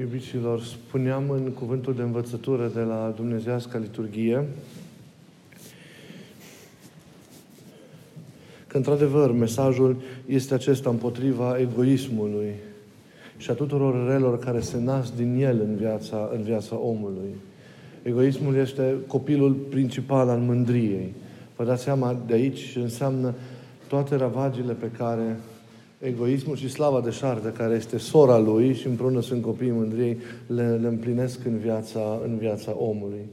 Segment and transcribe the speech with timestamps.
[0.00, 4.46] Iubiților, spuneam în cuvântul de învățătură de la Dumnezească Liturghie
[8.66, 12.54] că, într-adevăr, mesajul este acesta împotriva egoismului
[13.36, 17.34] și a tuturor relor care se nasc din el în viața, în viața omului.
[18.02, 21.14] Egoismul este copilul principal al mândriei.
[21.56, 23.34] Vă dați seama de aici înseamnă
[23.88, 25.38] toate ravagile pe care
[26.00, 30.78] egoismul și slava de șardă, care este sora lui și împreună sunt copiii mândriei, le,
[30.82, 33.28] le împlinesc în viața, în viața omului.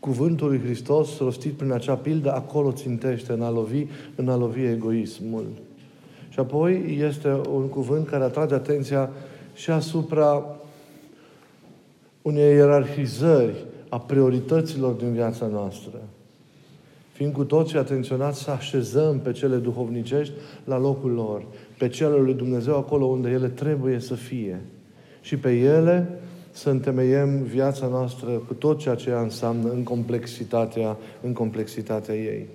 [0.00, 4.64] Cuvântul lui Hristos, rostit prin acea pildă, acolo țintește în a lovi, în a lovi
[4.64, 5.46] egoismul.
[6.28, 9.10] Și apoi este un cuvânt care atrage atenția
[9.54, 10.56] și asupra
[12.22, 16.00] unei ierarhizări a priorităților din viața noastră
[17.14, 20.32] fiind cu toții atenționați să așezăm pe cele duhovnicești
[20.64, 21.44] la locul lor,
[21.78, 24.60] pe cele lui Dumnezeu acolo unde ele trebuie să fie.
[25.20, 26.18] Și pe ele
[26.50, 32.46] să întemeiem viața noastră cu tot ceea ce ea înseamnă în complexitatea, în complexitatea ei.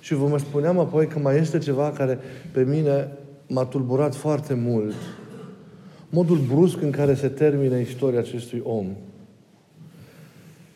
[0.00, 2.18] Și vă mă spuneam apoi că mai este ceva care
[2.52, 3.08] pe mine
[3.46, 4.94] m-a tulburat foarte mult.
[6.08, 8.86] Modul brusc în care se termină istoria acestui om.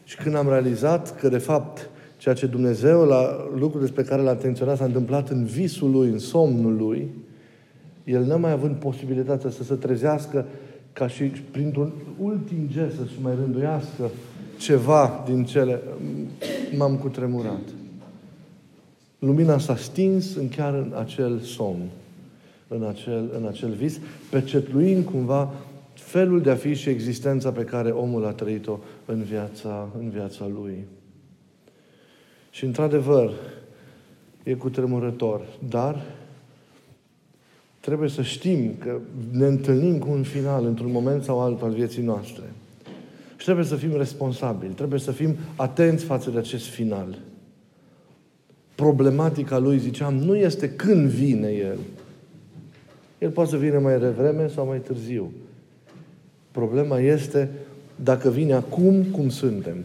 [0.05, 1.91] Și când am realizat că, de fapt,
[2.25, 6.19] Ceea ce Dumnezeu, la lucrul despre care l-a atenționat, s-a întâmplat în visul lui, în
[6.19, 7.08] somnul lui,
[8.05, 10.47] el n-a mai având posibilitatea să se trezească
[10.92, 14.11] ca și printr-un ultim gest să-și mai rânduiască
[14.58, 15.80] ceva din cele,
[16.77, 17.62] m-am cutremurat.
[19.19, 21.89] Lumina s-a stins în chiar în acel somn,
[22.69, 23.98] în acel, în acel vis,
[24.30, 25.55] pecetluind cumva
[25.95, 30.47] felul de a fi și existența pe care omul a trăit-o în viața, în viața
[30.62, 30.84] lui.
[32.55, 33.33] Și într-adevăr,
[34.42, 35.47] e cu tremurător.
[35.69, 36.05] Dar
[37.80, 38.98] trebuie să știm că
[39.30, 42.42] ne întâlnim cu un final într-un moment sau altul al vieții noastre.
[43.36, 47.19] Și trebuie să fim responsabili, trebuie să fim atenți față de acest final.
[48.74, 51.79] Problematica lui, ziceam, nu este când vine El.
[53.18, 55.33] El poate să vină mai devreme sau mai târziu.
[56.50, 57.50] Problema este
[57.96, 59.84] dacă vine acum, cum suntem.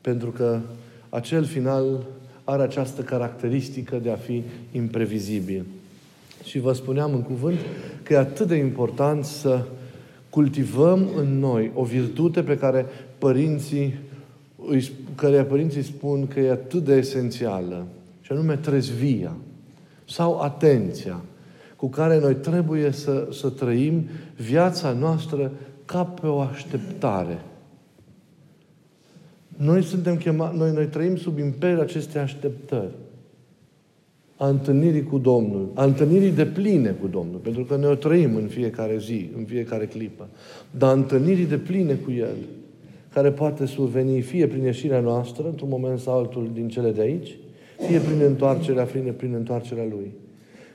[0.00, 0.60] Pentru că
[1.12, 2.06] acel final
[2.44, 4.42] are această caracteristică de a fi
[4.72, 5.64] imprevizibil.
[6.44, 7.58] Și vă spuneam în cuvânt
[8.02, 9.64] că e atât de important să
[10.30, 12.86] cultivăm în noi o virtute pe care
[13.18, 13.98] părinții,
[15.14, 17.86] care părinții spun că e atât de esențială,
[18.20, 19.36] și anume trezvia
[20.04, 21.20] sau atenția,
[21.76, 25.52] cu care noi trebuie să, să trăim viața noastră
[25.84, 27.38] ca pe o așteptare–
[29.62, 32.94] noi suntem chemați, noi, noi trăim sub imperiul acestei așteptări
[34.36, 38.36] a întâlnirii cu Domnul, a întâlnirii de pline cu Domnul, pentru că noi o trăim
[38.36, 40.28] în fiecare zi, în fiecare clipă,
[40.70, 42.36] dar întâlnirii de pline cu El,
[43.12, 47.36] care poate surveni fie prin ieșirea noastră, într-un moment sau altul din cele de aici,
[47.86, 50.12] fie prin întoarcerea, prin, prin întoarcerea Lui.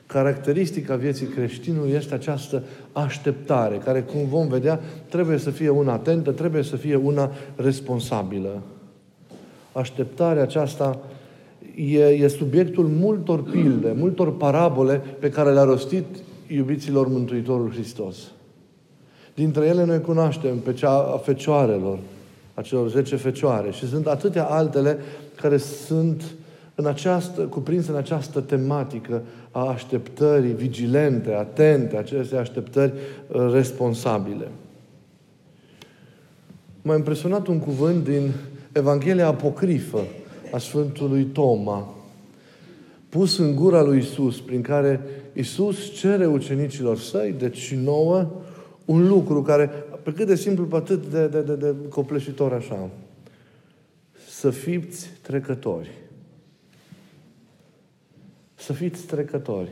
[0.06, 6.32] Caracteristica vieții creștinului este această așteptare, care, cum vom vedea, trebuie să fie una atentă,
[6.32, 8.62] trebuie să fie una responsabilă.
[9.78, 11.00] Așteptarea aceasta
[11.76, 16.06] e, e subiectul multor pilde, multor parabole pe care le-a rostit
[16.48, 18.18] iubiților Mântuitorul Hristos.
[19.34, 22.00] Dintre ele noi cunoaștem pe cea a fecioarelor,
[22.54, 24.98] a celor zece fecioare și sunt atâtea altele
[25.36, 26.24] care sunt
[26.76, 29.22] în această, cuprinse în această tematică
[29.52, 32.94] a așteptării vigilente, atente, aceste așteptări
[33.28, 34.48] uh, responsabile.
[36.82, 38.32] M-a impresionat un cuvânt din
[38.78, 40.06] Evanghelia apocrifă
[40.52, 41.96] a Sfântului Toma,
[43.10, 45.02] pus în gura lui Isus, prin care
[45.34, 48.32] Isus cere ucenicilor săi, deci și nouă,
[48.86, 49.70] un lucru care,
[50.04, 52.90] pe cât de simplu, pe atât de, de, de, de copleșitor așa,
[54.30, 55.92] să fiți trecători.
[58.56, 59.70] Să fiți trecători.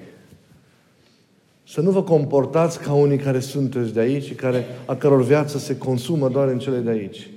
[1.67, 5.57] Să nu vă comportați ca unii care sunteți de aici și care, a căror viață
[5.57, 7.29] se consumă doar în cele de aici.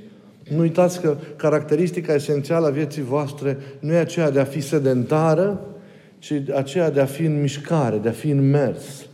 [0.55, 5.61] Nu uitați că caracteristica esențială a vieții voastre nu e aceea de a fi sedentară,
[6.19, 9.06] ci aceea de a fi în mișcare, de a fi în mers.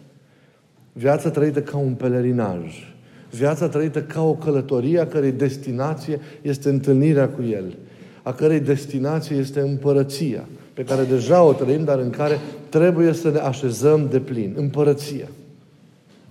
[0.92, 2.94] Viața trăită ca un pelerinaj.
[3.30, 7.76] Viața trăită ca o călătorie a cărei destinație este întâlnirea cu El,
[8.22, 12.38] a cărei destinație este împărăția, pe care deja o trăim, dar în care
[12.68, 14.54] trebuie să ne așezăm de plin.
[14.56, 15.28] Împărăția.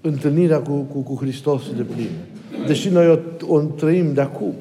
[0.02, 2.10] Întâlnirea cu, cu, cu Hristos de plin.
[2.68, 3.18] Deși noi o,
[3.48, 4.54] o trăim de acum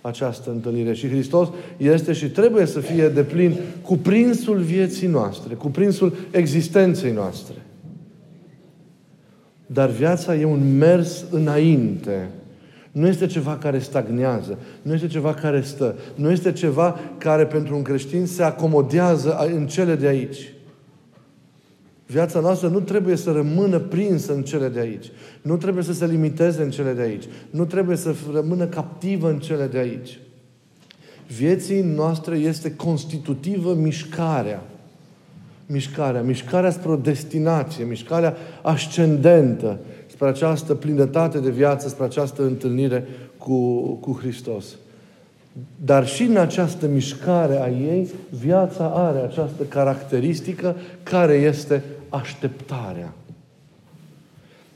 [0.00, 0.92] această întâlnire.
[0.92, 7.54] Și Hristos este și trebuie să fie de plin cuprinsul vieții noastre, cuprinsul existenței noastre.
[9.66, 12.28] Dar viața e un mers înainte.
[12.92, 17.76] Nu este ceva care stagnează, nu este ceva care stă, nu este ceva care pentru
[17.76, 20.52] un creștin se acomodează în cele de aici.
[22.10, 25.06] Viața noastră nu trebuie să rămână prinsă în cele de aici.
[25.42, 27.24] Nu trebuie să se limiteze în cele de aici.
[27.50, 30.18] Nu trebuie să rămână captivă în cele de aici.
[31.36, 34.62] Vieții noastre este constitutivă mișcarea.
[35.66, 36.22] Mișcarea.
[36.22, 37.84] Mișcarea spre o destinație.
[37.84, 43.06] Mișcarea ascendentă spre această plinătate de viață, spre această întâlnire
[43.38, 44.64] cu, cu Hristos.
[45.84, 53.14] Dar și în această mișcare a ei, viața are această caracteristică care este așteptarea.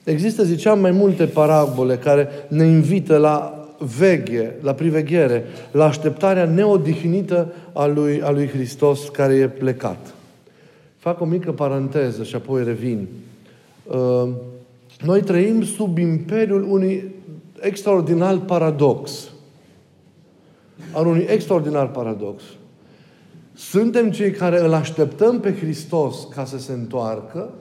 [0.05, 7.53] Există, ziceam, mai multe parabole care ne invită la veghe, la priveghere, la așteptarea neodihnită
[7.73, 10.15] a lui, a lui Hristos care e plecat.
[10.97, 13.09] Fac o mică paranteză și apoi revin.
[13.85, 14.29] Uh,
[15.05, 17.15] noi trăim sub imperiul unui
[17.61, 19.29] extraordinar paradox.
[20.93, 22.43] Al unui extraordinar paradox.
[23.55, 27.55] Suntem cei care îl așteptăm pe Hristos ca să se întoarcă,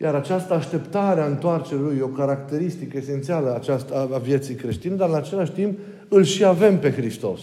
[0.00, 5.08] iar această așteptare a întoarcerii lui e o caracteristică esențială aceasta a vieții creștine, dar
[5.08, 5.78] în același timp
[6.08, 7.40] îl și avem pe Hristos.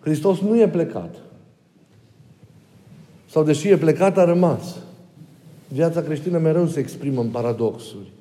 [0.00, 1.14] Hristos nu e plecat.
[3.30, 4.76] Sau deși e plecat, a rămas.
[5.68, 8.12] Viața creștină mereu se exprimă în paradoxuri.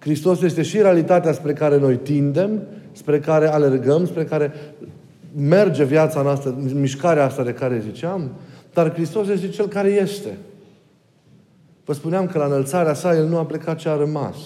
[0.00, 2.62] Hristos este și realitatea spre care noi tindem,
[2.92, 4.52] spre care alergăm, spre care
[5.36, 8.30] merge viața noastră, mișcarea asta de care ziceam,
[8.74, 10.38] dar Hristos este Cel care este.
[11.84, 14.36] Vă spuneam că la înălțarea sa El nu a plecat, ci a rămas.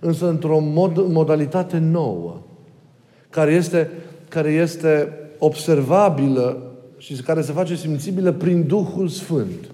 [0.00, 2.36] Însă într-o mod, modalitate nouă,
[3.30, 3.90] care este,
[4.28, 6.62] care este observabilă
[6.98, 9.70] și care se face simțibilă prin Duhul Sfânt.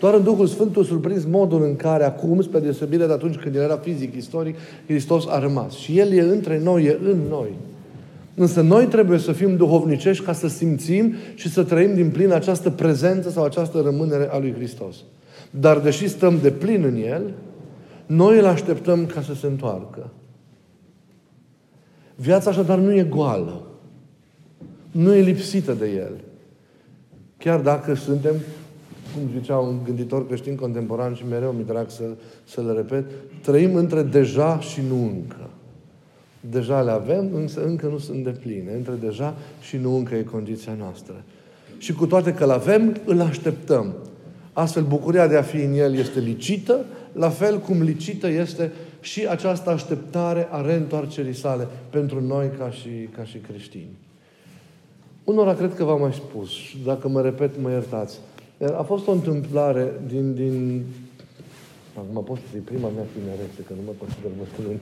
[0.00, 3.54] Doar în Duhul Sfânt o surprins modul în care acum, spre deosebire de atunci când
[3.54, 4.56] el era fizic, istoric,
[4.86, 5.72] Hristos a rămas.
[5.72, 7.50] Și El e între noi, e în noi.
[8.34, 12.70] Însă noi trebuie să fim duhovnicești ca să simțim și să trăim din plin această
[12.70, 14.96] prezență sau această rămânere a lui Hristos.
[15.50, 17.22] Dar deși stăm de plin în El,
[18.06, 20.10] noi îl așteptăm ca să se întoarcă.
[22.14, 23.62] Viața așadar nu e goală.
[24.90, 26.12] Nu e lipsită de El.
[27.38, 28.34] Chiar dacă suntem
[29.14, 32.02] cum zicea un gânditor creștin contemporan și mereu mi drag să,
[32.44, 33.04] să le repet,
[33.42, 35.50] trăim între deja și nu încă.
[36.50, 38.72] Deja le avem, însă încă nu sunt de pline.
[38.76, 41.22] Între deja și nu încă e condiția noastră.
[41.78, 43.94] Și cu toate că îl avem, îl așteptăm.
[44.52, 49.26] Astfel, bucuria de a fi în El este licită, la fel cum licită este și
[49.26, 53.96] această așteptare a reîntoarcerii sale pentru noi ca și, ca și creștini.
[55.24, 56.50] Unora cred că v-am mai spus,
[56.84, 58.18] dacă mă repet, mă iertați.
[58.66, 60.84] A fost o întâmplare din, din
[61.94, 64.80] acum pot să prima mea tinerețe, că nu mă consider bătrân,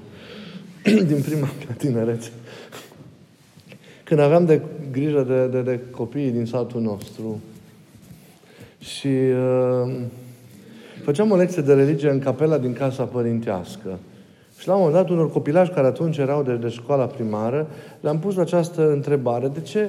[1.12, 2.30] din prima mea tinerețe.
[4.04, 7.40] Când aveam de grijă de, de, de copiii din satul nostru
[8.78, 9.94] și uh,
[11.02, 13.98] făceam o lecție de religie în capela din casa părintească.
[14.58, 17.68] Și la un moment dat, unor copilași care atunci erau de, de școala primară,
[18.00, 19.48] le-am pus această întrebare.
[19.48, 19.88] De ce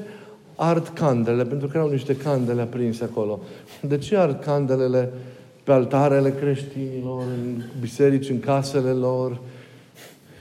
[0.62, 3.40] ard candele, pentru că erau niște candele aprinse acolo.
[3.82, 5.10] De ce ard candelele
[5.64, 9.40] pe altarele creștinilor, în biserici, în casele lor?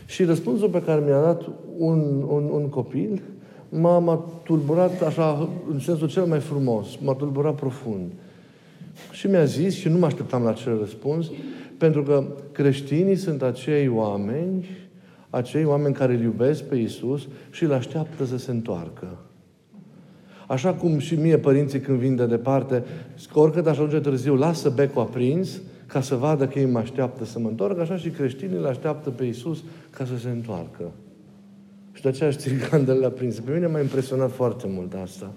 [0.06, 1.42] Și răspunsul pe care mi-a dat
[1.76, 3.22] un, un, un copil
[3.68, 8.10] m-a, m-a tulburat așa, în sensul cel mai frumos, m-a tulburat profund.
[9.12, 11.30] Și mi-a zis, și nu mă așteptam la acel răspuns,
[11.78, 14.68] pentru că creștinii sunt acei oameni,
[15.30, 19.18] acei oameni care îl iubesc pe Isus și îl așteaptă să se întoarcă.
[20.48, 22.84] Așa cum și mie părinții când vin de departe,
[23.32, 27.24] că oricât aș ajunge târziu, lasă becul aprins ca să vadă că ei mă așteaptă
[27.24, 30.92] să mă întorc, așa și creștinii îl așteaptă pe Iisus ca să se întoarcă.
[31.92, 33.40] Și de aceea știi candele aprinse.
[33.40, 35.32] Pe mine m-a impresionat foarte mult asta.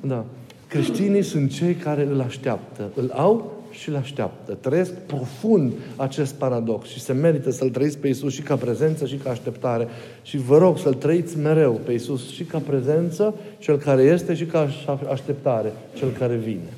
[0.00, 0.24] Da.
[0.68, 2.90] Creștinii sunt cei care îl așteaptă.
[2.94, 4.58] Îl au și îl așteaptă.
[4.60, 9.16] Trăiesc profund acest paradox și se merită să-L trăiți pe Isus și ca prezență și
[9.16, 9.88] ca așteptare.
[10.22, 14.44] Și vă rog să-L trăiți mereu pe Isus și ca prezență, Cel care este, și
[14.44, 14.68] ca
[15.10, 16.68] așteptare, Cel care vine.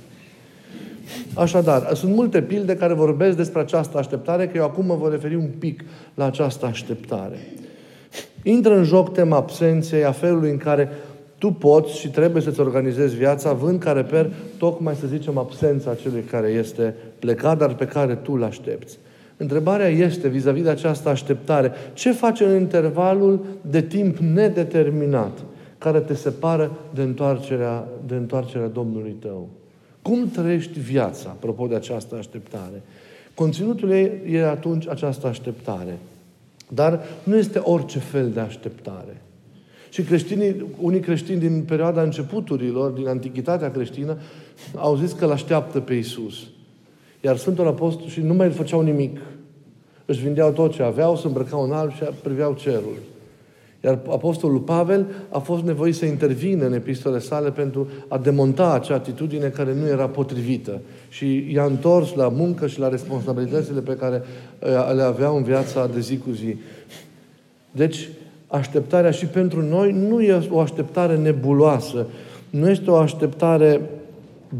[1.34, 5.34] Așadar, sunt multe pilde care vorbesc despre această așteptare, că eu acum mă voi referi
[5.34, 5.84] un pic
[6.14, 7.36] la această așteptare.
[8.42, 10.90] Intră în joc tema absenței, a felului în care
[11.42, 16.20] tu poți și trebuie să-ți organizezi viața având ca reper tocmai, să zicem, absența celui
[16.20, 18.98] care este plecat, dar pe care tu îl aștepți.
[19.36, 25.38] Întrebarea este, vis-a-vis de această așteptare, ce faci în intervalul de timp nedeterminat
[25.78, 29.48] care te separă de întoarcerea, de întoarcerea Domnului tău?
[30.02, 32.82] Cum trăiești viața, apropo de această așteptare?
[33.34, 35.98] Conținutul ei e atunci această așteptare.
[36.68, 39.16] Dar nu este orice fel de așteptare.
[39.92, 44.18] Și creștinii, unii creștini din perioada începuturilor, din antichitatea creștină,
[44.74, 46.34] au zis că îl așteaptă pe Isus.
[47.20, 49.20] Iar Sfântul Apostol și nu mai făceau nimic.
[50.04, 52.96] Își vindeau tot ce aveau, se îmbrăcau în alb și priveau cerul.
[53.84, 58.94] Iar Apostolul Pavel a fost nevoit să intervină în epistole sale pentru a demonta acea
[58.94, 60.80] atitudine care nu era potrivită.
[61.08, 64.22] Și i-a întors la muncă și la responsabilitățile pe care
[64.58, 66.56] uh, le aveau în viața de zi cu zi.
[67.70, 68.08] Deci,
[68.52, 72.06] așteptarea și pentru noi nu e o așteptare nebuloasă,
[72.50, 73.80] nu este o așteptare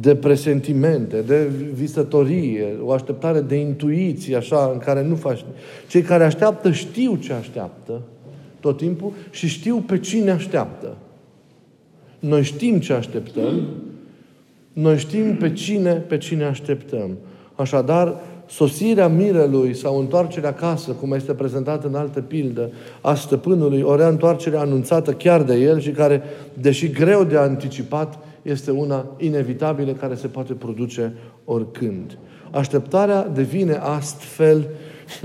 [0.00, 5.44] de presentimente, de visătorie, o așteptare de intuiție, așa, în care nu faci...
[5.88, 8.00] Cei care așteaptă știu ce așteaptă
[8.60, 10.96] tot timpul și știu pe cine așteaptă.
[12.18, 13.66] Noi știm ce așteptăm,
[14.72, 17.10] noi știm pe cine, pe cine așteptăm.
[17.54, 18.16] Așadar,
[18.52, 24.56] sosirea mirelui sau întoarcerea acasă, cum este prezentat în altă pildă, a stăpânului, o reîntoarcere
[24.56, 26.22] anunțată chiar de el și care,
[26.54, 31.12] deși greu de anticipat, este una inevitabilă care se poate produce
[31.44, 32.18] oricând.
[32.50, 34.68] Așteptarea devine astfel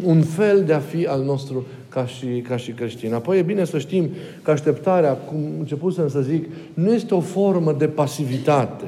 [0.04, 3.14] un fel de a fi al nostru ca și, ca și creștini.
[3.14, 4.10] Apoi e bine să știm
[4.42, 8.86] că așteptarea, cum începusem să zic, nu este o formă de pasivitate,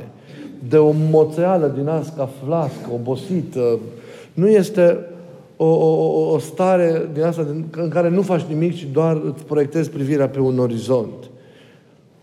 [0.70, 3.80] de o moțeală din asta flască, obosită.
[4.34, 4.98] Nu este
[5.58, 9.90] o, o, o stare din asta în care nu faci nimic, ci doar îți proiectezi
[9.90, 11.30] privirea pe un orizont.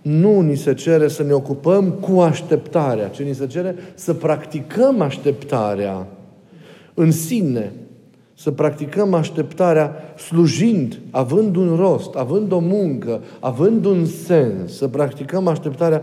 [0.03, 5.01] Nu ni se cere să ne ocupăm cu așteptarea, ci ni se cere să practicăm
[5.01, 6.07] așteptarea
[6.95, 7.73] în sine,
[8.35, 15.47] să practicăm așteptarea slujind, având un rost, având o muncă, având un sens, să practicăm
[15.47, 16.03] așteptarea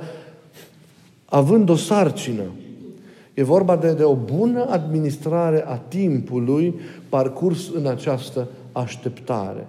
[1.26, 2.44] având o sarcină.
[3.34, 9.68] E vorba de, de o bună administrare a timpului parcurs în această așteptare.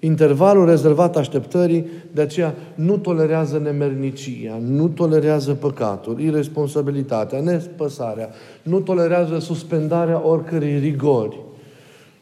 [0.00, 8.28] Intervalul rezervat așteptării, de aceea nu tolerează nemernicia, nu tolerează păcatul, irresponsabilitatea, nespăsarea,
[8.62, 11.38] nu tolerează suspendarea oricărei rigori,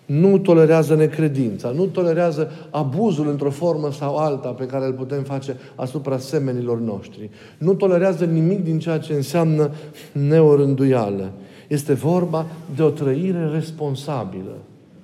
[0.07, 5.57] nu tolerează necredința, nu tolerează abuzul într-o formă sau alta pe care îl putem face
[5.75, 7.31] asupra semenilor noștri.
[7.59, 9.71] Nu tolerează nimic din ceea ce înseamnă
[10.13, 11.33] neorânduială.
[11.69, 14.57] Este vorba de o trăire responsabilă.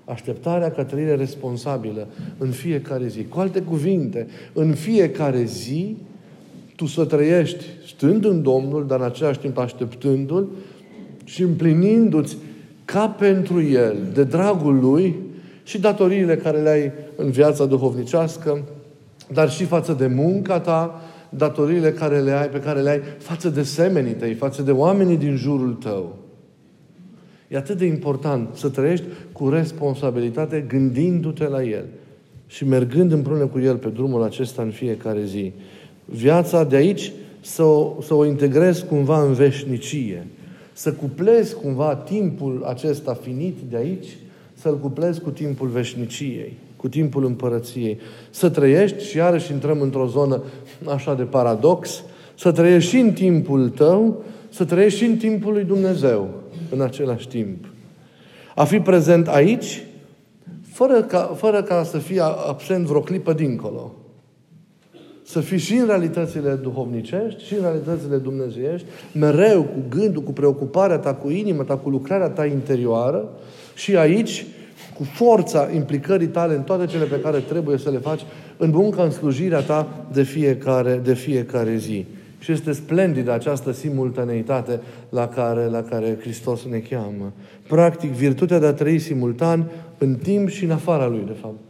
[0.04, 2.06] Așteptarea ca trăire responsabilă
[2.38, 3.24] în fiecare zi.
[3.24, 5.96] Cu alte cuvinte, în fiecare zi
[6.76, 10.48] tu să trăiești stând în Domnul, dar în același timp așteptându-L
[11.24, 12.36] și împlinindu-ți
[12.92, 15.16] ca pentru El, de dragul Lui
[15.62, 18.62] și datoriile care le ai în viața duhovnicească,
[19.32, 23.48] dar și față de munca ta, datoriile care le ai, pe care le ai față
[23.48, 26.16] de semenii tăi, față de oamenii din jurul tău.
[27.48, 31.84] E atât de important să trăiești cu responsabilitate gândindu-te la El
[32.46, 35.52] și mergând împreună cu El pe drumul acesta în fiecare zi.
[36.04, 40.26] Viața de aici să o, să o integrezi cumva în veșnicie.
[40.78, 44.16] Să cuplezi cumva timpul acesta finit de aici,
[44.54, 47.98] să-l cuplezi cu timpul veșniciei, cu timpul împărăției.
[48.30, 50.42] Să trăiești, și iarăși intrăm într-o zonă
[50.86, 52.02] așa de paradox,
[52.34, 56.28] să trăiești și în timpul tău, să trăiești și în timpul lui Dumnezeu
[56.70, 57.64] în același timp.
[58.54, 59.84] A fi prezent aici,
[60.62, 63.94] fără ca, fără ca să fie absent vreo clipă dincolo.
[65.28, 70.98] Să fii și în realitățile duhovnicești, și în realitățile dumnezeiești, mereu cu gândul, cu preocuparea
[70.98, 73.28] ta, cu inima ta, cu lucrarea ta interioară,
[73.74, 74.46] și aici,
[74.94, 78.20] cu forța implicării tale în toate cele pe care trebuie să le faci,
[78.56, 82.06] în munca, în slujirea ta de fiecare, de fiecare zi.
[82.38, 87.32] Și este splendidă această simultaneitate la care, la care Hristos ne cheamă.
[87.68, 91.67] Practic, virtutea de a trăi simultan în timp și în afara Lui, de fapt.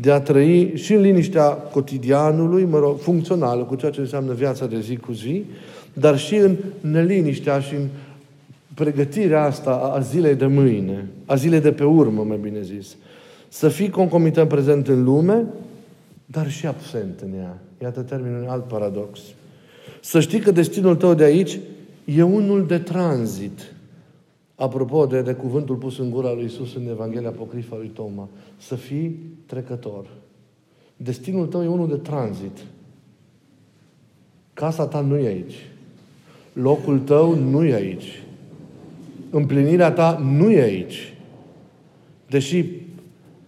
[0.00, 4.66] De a trăi și în liniștea cotidianului, mă rog, funcțională, cu ceea ce înseamnă viața
[4.66, 5.44] de zi cu zi,
[5.92, 7.86] dar și în neliniștea și în
[8.74, 12.96] pregătirea asta a zilei de mâine, a zilei de pe urmă, mai bine zis.
[13.48, 15.44] Să fii concomitent prezent în lume,
[16.26, 17.58] dar și absent în ea.
[17.82, 19.20] Iată termenul alt paradox.
[20.00, 21.58] Să știi că destinul tău de aici
[22.04, 23.72] e unul de tranzit.
[24.54, 28.28] Apropo de, de cuvântul pus în gura lui Isus în Evanghelia Apocrifa lui Toma.
[28.56, 30.06] Să fii trecător.
[30.96, 32.58] Destinul tău e unul de tranzit.
[34.54, 35.66] Casa ta nu e aici.
[36.52, 38.22] Locul tău nu e aici.
[39.30, 41.14] Împlinirea ta nu e aici.
[42.28, 42.64] Deși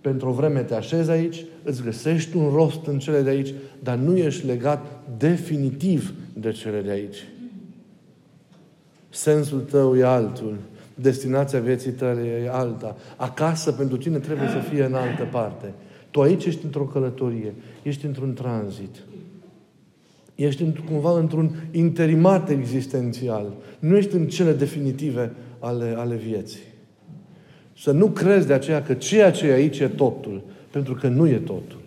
[0.01, 3.97] pentru o vreme te așezi aici, îți găsești un rost în cele de aici, dar
[3.97, 4.87] nu ești legat
[5.19, 7.17] definitiv de cele de aici.
[9.09, 10.57] Sensul tău e altul.
[10.95, 12.97] Destinația vieții tale e alta.
[13.17, 15.73] Acasă pentru tine trebuie să fie în altă parte.
[16.11, 17.55] Tu aici ești într-o călătorie.
[17.83, 18.97] Ești într-un tranzit.
[20.35, 23.53] Ești cumva într-un interimat existențial.
[23.79, 26.63] Nu ești în cele definitive ale, ale vieții.
[27.77, 30.43] Să nu crezi de aceea că ceea ce e aici e totul.
[30.71, 31.81] Pentru că nu e totul.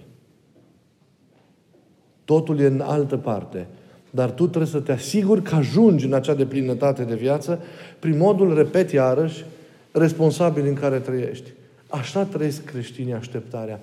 [2.26, 3.68] Totul e în altă parte.
[4.10, 7.60] Dar tu trebuie să te asiguri că ajungi în acea deplinătate de viață
[8.00, 9.46] prin modul, repet iarăși,
[9.92, 11.52] responsabil în care trăiești.
[11.90, 13.80] Așa trăiesc creștinii așteptarea.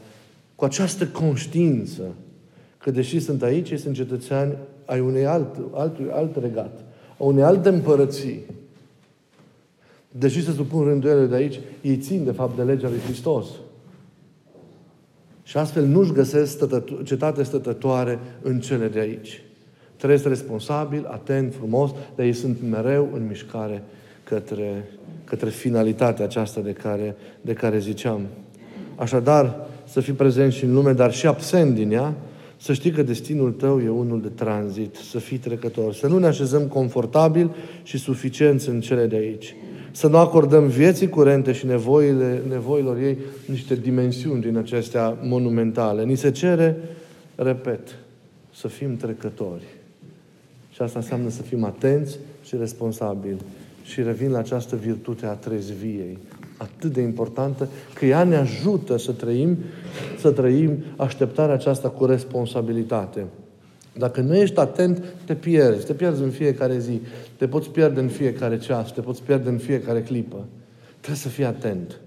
[0.54, 2.02] Cu această conștiință
[2.78, 4.52] că deși sunt aici, ei sunt cetățeani
[4.84, 6.80] ai unei alt, alt, alt regat,
[7.18, 8.40] a unei alte împărății.
[10.10, 13.46] Deși se supun rânduielile de aici, ei țin, de fapt, de legea lui Hristos.
[15.42, 19.42] Și astfel nu-și găsesc stătăto- cetate stătătoare în cele de aici.
[19.96, 23.82] Trăiesc responsabil, atent, frumos, dar ei sunt mereu în mișcare
[24.24, 24.88] către,
[25.24, 28.20] către finalitatea aceasta de care, de care ziceam.
[28.96, 29.56] Așadar,
[29.88, 32.14] să fii prezent și în lume, dar și absent din ea,
[32.60, 36.26] să știi că destinul tău e unul de tranzit, să fii trecător, să nu ne
[36.26, 37.50] așezăm confortabil
[37.82, 39.56] și suficienți în cele de aici.
[39.90, 46.04] Să nu acordăm vieții curente și nevoile, nevoilor ei niște dimensiuni din acestea monumentale.
[46.04, 46.76] Ni se cere,
[47.34, 47.98] repet,
[48.54, 49.64] să fim trecători.
[50.72, 53.36] Și asta înseamnă să fim atenți și responsabili.
[53.84, 56.18] Și revin la această virtute a trezviei,
[56.56, 59.56] atât de importantă, că ea ne ajută să trăim,
[60.18, 63.24] să trăim așteptarea aceasta cu responsabilitate.
[63.96, 65.86] Dacă nu ești atent, te pierzi.
[65.86, 67.00] Te pierzi în fiecare zi.
[67.36, 68.92] Te poți pierde în fiecare ceas.
[68.92, 70.44] Te poți pierde în fiecare clipă.
[71.00, 72.00] Trebuie să fii atent.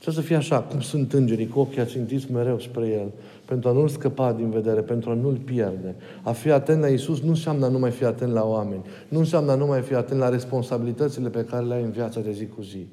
[0.00, 3.12] Trebuie să fie așa, cum sunt îngerii, cu ochii ațintiți mereu spre El,
[3.44, 5.94] pentru a nu-L scăpa din vedere, pentru a nu-L pierde.
[6.22, 9.18] A fi atent la Isus nu înseamnă a nu mai fi atent la oameni, nu
[9.18, 12.32] înseamnă a nu mai fi atent la responsabilitățile pe care le ai în viața de
[12.32, 12.86] zi cu zi.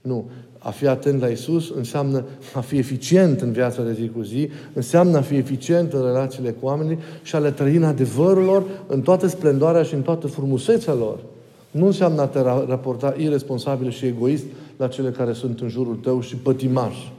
[0.00, 0.30] Nu.
[0.58, 4.50] A fi atent la Isus înseamnă a fi eficient în viața de zi cu zi,
[4.72, 8.64] înseamnă a fi eficient în relațiile cu oamenii și a le trăi în adevărul lor,
[8.86, 11.18] în toată splendoarea și în toată frumusețea lor.
[11.70, 14.44] Nu înseamnă a te raporta irresponsabil și egoist
[14.76, 17.12] la cele care sunt în jurul tău și pătimași.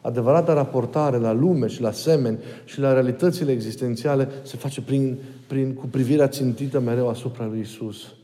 [0.00, 5.16] Adevărata raportare la lume și la semeni și la realitățile existențiale se face prin,
[5.46, 8.14] prin, cu privirea țintită mereu asupra lui Isus.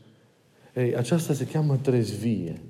[0.75, 2.61] Ei, aceasta se cheamă trezvie.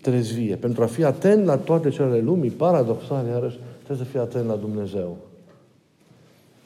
[0.00, 0.56] Trezvie.
[0.56, 4.56] Pentru a fi atent la toate cele lumii, paradoxale, iarăși, trebuie să fii atent la
[4.56, 5.16] Dumnezeu.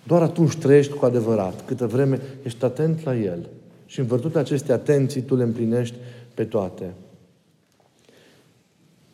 [0.07, 1.65] Doar atunci trăiești cu adevărat.
[1.67, 3.49] Câtă vreme ești atent la El.
[3.87, 5.97] Și în vârtutea acestei atenții, tu le împlinești
[6.35, 6.95] pe toate.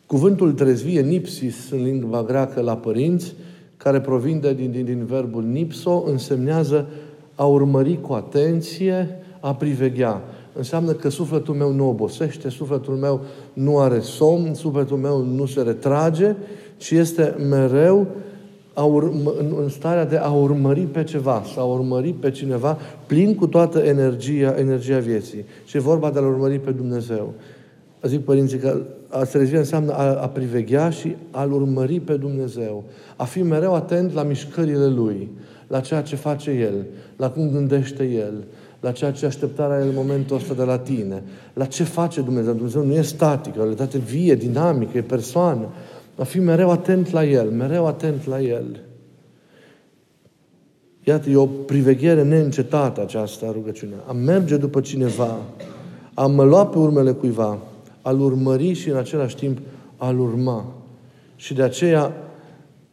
[0.05, 3.35] Cuvântul trezvie, nipsis, în limba greacă la părinți,
[3.77, 6.87] care provinde din, din, din verbul nipso, însemnează
[7.35, 9.09] a urmări cu atenție,
[9.39, 10.21] a priveghea.
[10.53, 13.21] Înseamnă că sufletul meu nu obosește, sufletul meu
[13.53, 16.35] nu are somn, sufletul meu nu se retrage,
[16.77, 18.07] ci este mereu
[18.73, 23.35] a urmă, în starea de a urmări pe ceva, să a urmări pe cineva plin
[23.35, 25.45] cu toată energia, energia vieții.
[25.65, 27.33] Și e vorba de a urmări pe Dumnezeu.
[28.01, 32.83] Zic părinții că a trezvi înseamnă a, a priveghea și a-L urmări pe Dumnezeu.
[33.15, 35.29] A fi mereu atent la mișcările Lui,
[35.67, 36.85] la ceea ce face El,
[37.17, 38.33] la cum gândește El,
[38.79, 42.53] la ceea ce așteptarea El în momentul ăsta de la tine, la ce face Dumnezeu.
[42.53, 45.67] Dumnezeu nu e static, e o realitate vie, dinamică, e persoană.
[46.15, 48.79] A fi mereu atent la El, mereu atent la El.
[51.03, 53.93] Iată, e o priveghere neîncetată această rugăciune.
[54.07, 55.37] A merge după cineva,
[56.13, 57.57] a mă lua pe urmele cuiva,
[58.01, 59.57] a-L urmări și în același timp
[59.97, 60.73] a-L urma.
[61.35, 62.13] Și de aceea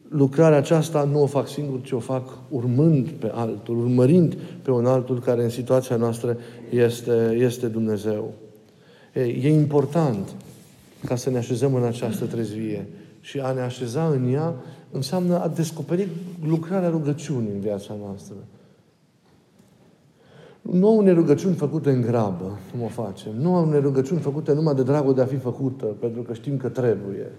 [0.07, 4.85] lucrarea aceasta nu o fac singur, ci o fac urmând pe altul, urmărind pe un
[4.85, 6.37] altul care în situația noastră
[6.69, 8.33] este, este Dumnezeu.
[9.13, 10.29] E, e important
[11.05, 12.87] ca să ne așezăm în această trezvie.
[13.21, 14.53] Și a ne așeza în ea
[14.91, 16.07] înseamnă a descoperi
[16.45, 18.35] lucrarea rugăciunii în viața noastră.
[20.61, 23.31] Nu au unei rugăciuni făcute în grabă, cum o facem.
[23.35, 26.57] Nu au unei rugăciuni făcute numai de dragul de a fi făcută, pentru că știm
[26.57, 27.31] că trebuie.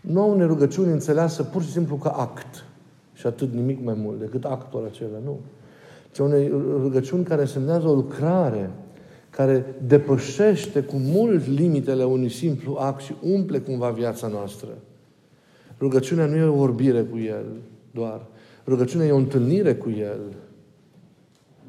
[0.00, 2.64] Nu au unei rugăciuni înțeleasă pur și simplu ca act.
[3.12, 5.38] Și atât nimic mai mult decât actul acela, nu.
[6.12, 6.48] Ci unei
[6.80, 8.70] rugăciuni care semnează o lucrare
[9.30, 14.68] care depășește cu mult limitele unui simplu act și umple cumva viața noastră.
[15.80, 17.44] Rugăciunea nu e o vorbire cu El
[17.90, 18.26] doar.
[18.66, 20.20] Rugăciunea e o întâlnire cu El.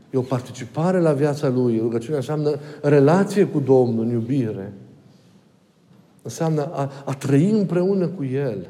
[0.09, 1.79] E o participare la viața Lui.
[1.79, 4.73] Rugăciunea înseamnă relație cu Domnul, în iubire.
[6.21, 8.67] Înseamnă a, a trăi împreună cu El.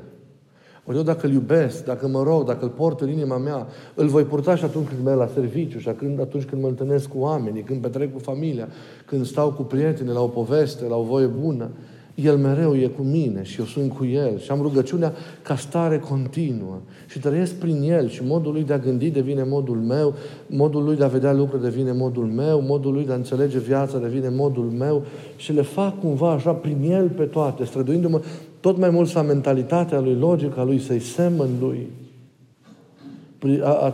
[0.90, 4.08] Ori eu dacă îl iubesc, dacă mă rog, dacă îl port în inima mea, îl
[4.08, 7.62] voi purta și atunci când merg la serviciu, și atunci când mă întâlnesc cu oamenii,
[7.62, 8.68] când petrec cu familia,
[9.06, 11.70] când stau cu prieteni la o poveste, la o voie bună.
[12.16, 16.00] El mereu e cu mine și eu sunt cu El și am rugăciunea ca stare
[16.00, 20.14] continuă și trăiesc prin El și modul lui de a gândi devine modul meu,
[20.46, 23.98] modul lui de a vedea lucruri devine modul meu, modul lui de a înțelege viața
[23.98, 25.04] devine modul meu
[25.36, 28.22] și le fac cumva așa prin El pe toate, străduindu-mă
[28.60, 31.88] tot mai mult la mentalitatea lui, logica lui, să-i semăn lui.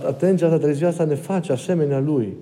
[0.07, 2.33] Atenția asta, trezvia asta ne face asemenea lui.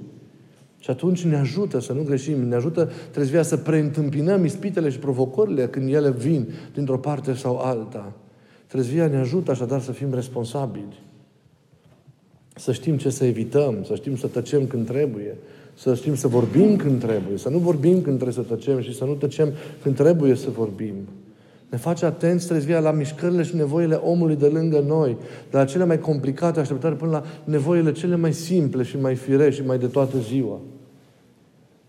[0.80, 5.68] Și atunci ne ajută să nu greșim, ne ajută trezvia să preîntâmpinăm ispitele și provocările
[5.68, 8.14] când ele vin dintr-o parte sau alta.
[8.68, 11.02] Trezvia ne ajută așadar să fim responsabili.
[12.56, 15.36] Să știm ce să evităm, să știm să tăcem când trebuie,
[15.74, 19.06] să știm să vorbim când trebuie, să nu vorbim când trebuie să tăcem și să
[19.06, 19.50] nu tăcem
[19.82, 20.94] când trebuie să vorbim.
[21.74, 25.18] Ne face atenți trezvia la mișcările și nevoile omului de lângă noi,
[25.50, 29.62] de la cele mai complicate așteptări până la nevoile cele mai simple și mai firești
[29.62, 30.60] și mai de toată ziua.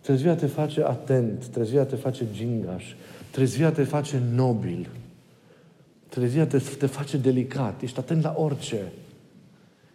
[0.00, 2.84] Trezvia te face atent, trezvia te face gingaș,
[3.30, 4.88] trezvia te face nobil,
[6.08, 8.92] trezvia te, te face delicat, ești atent la orice.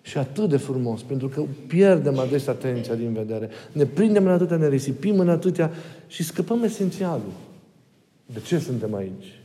[0.01, 3.49] Și atât de frumos, pentru că pierdem adesea atenția din vedere.
[3.71, 5.71] Ne prindem în atâtea, ne risipim în atâtea
[6.07, 7.33] și scăpăm esențialul.
[8.25, 9.38] De ce suntem aici?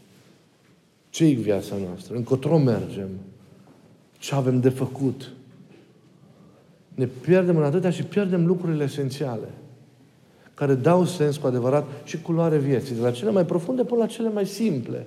[1.15, 2.17] Ce e viața noastră?
[2.17, 3.09] Încotro mergem?
[4.19, 5.33] Ce avem de făcut?
[6.95, 9.49] Ne pierdem în atâtea și pierdem lucrurile esențiale
[10.55, 14.07] care dau sens cu adevărat și culoare vieții, de la cele mai profunde până la
[14.07, 15.07] cele mai simple.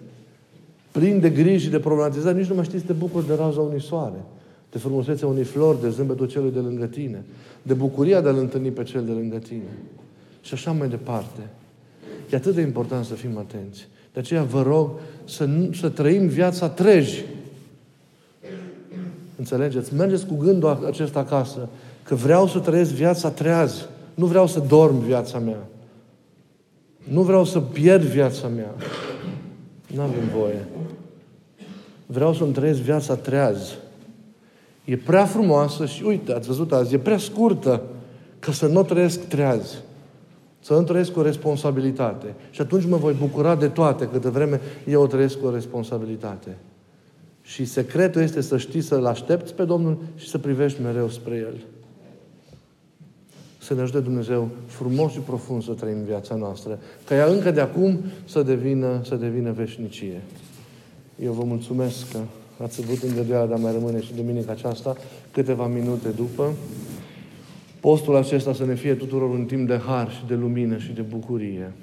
[0.91, 3.61] Plin de griji și de problematizare, nici nu mai știți să te bucuri de raza
[3.61, 4.23] unui soare,
[4.71, 7.23] de frumusețea unei flori, de zâmbetul celui de lângă tine,
[7.61, 9.77] de bucuria de a-L întâlni pe cel de lângă tine.
[10.41, 11.41] Și așa mai departe.
[12.31, 13.87] E atât de important să fim atenți.
[14.17, 14.89] De aceea vă rog
[15.25, 17.23] să, să trăim viața treji.
[19.35, 19.93] Înțelegeți?
[19.93, 21.69] Mergeți cu gândul acesta acasă,
[22.03, 23.87] că vreau să trăiesc viața treaz.
[24.13, 25.67] Nu vreau să dorm viața mea.
[27.03, 28.73] Nu vreau să pierd viața mea.
[29.87, 30.67] Nu avem voie.
[32.05, 33.73] Vreau să-mi trăiesc viața treaz.
[34.85, 37.81] E prea frumoasă și, uite, ați văzut azi, e prea scurtă
[38.39, 39.77] ca să nu trăiesc treaz.
[40.67, 42.33] Să îmi trăiesc cu responsabilitate.
[42.51, 46.57] Și atunci mă voi bucura de toate, câte vreme eu trăiesc cu o responsabilitate.
[47.41, 51.65] Și secretul este să știi să-L aștepți pe Domnul și să privești mereu spre El.
[53.61, 56.79] Să ne ajute Dumnezeu frumos și profund să trăim viața noastră.
[57.05, 60.21] Ca ea încă de acum să devină, să devină veșnicie.
[61.23, 62.19] Eu vă mulțumesc că
[62.63, 64.95] ați avut îngăduiala de a mai rămâne și duminica aceasta
[65.31, 66.53] câteva minute după.
[67.87, 71.01] Postul acesta să ne fie tuturor un timp de har și de lumină și de
[71.01, 71.73] bucurie.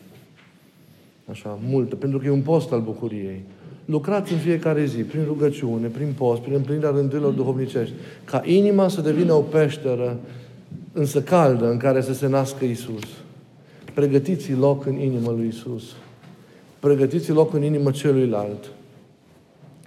[1.31, 3.43] Așa, multă, pentru că e un post al bucuriei.
[3.85, 9.01] Lucrați în fiecare zi, prin rugăciune, prin post, prin împlinirea rândurilor duhovnicești, ca inima să
[9.01, 10.19] devină o peșteră,
[10.93, 13.05] însă caldă, în care să se nască Isus.
[13.95, 15.85] Pregătiți loc în inimă lui Isus.
[16.79, 18.71] Pregătiți loc în inimă celuilalt.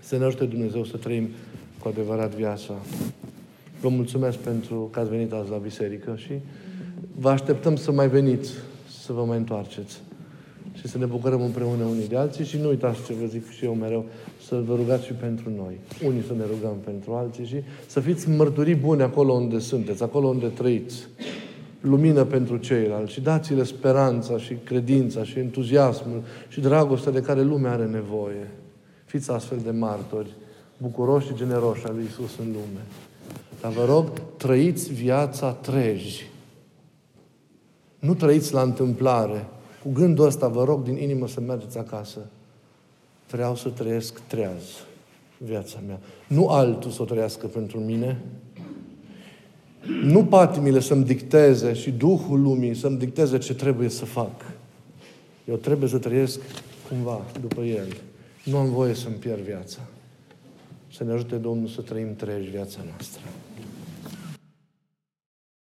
[0.02, 1.30] Să ne ajute Dumnezeu să trăim
[1.80, 2.74] cu adevărat viața.
[3.82, 6.32] Vă mulțumesc pentru că ați venit azi la biserică și
[7.20, 8.52] vă așteptăm să mai veniți,
[9.06, 10.02] să vă mai întoarceți
[10.78, 13.66] și să ne bucurăm împreună unii de alții și nu uitați ce vă zic și
[13.66, 14.06] eu mereu,
[14.48, 15.80] să vă rugați și pentru noi.
[16.06, 17.56] Unii să ne rugăm pentru alții și
[17.88, 21.08] să fiți mărturii bune acolo unde sunteți, acolo unde trăiți.
[21.82, 27.72] Lumină pentru ceilalți și dați-le speranța și credința și entuziasmul și dragostea de care lumea
[27.72, 28.52] are nevoie.
[29.06, 30.36] Fiți astfel de martori,
[30.78, 32.82] bucuroși și generoși al lui Isus în lume.
[33.62, 36.30] Dar vă rog, trăiți viața treji.
[38.00, 39.46] Nu trăiți la întâmplare.
[39.84, 42.20] Cu gândul ăsta, vă rog din inimă să mergeți acasă.
[43.30, 44.64] Vreau să trăiesc treaz
[45.38, 46.00] viața mea.
[46.28, 48.22] Nu altul să o trăiască pentru mine.
[50.04, 54.46] Nu patimile să-mi dicteze și Duhul lumii să-mi dicteze ce trebuie să fac.
[55.46, 56.40] Eu trebuie să trăiesc
[56.90, 57.98] cumva după El.
[58.44, 59.80] Nu am voie să-mi pierd viața.
[60.94, 63.22] Să ne ajute Domnul să trăim treci viața noastră.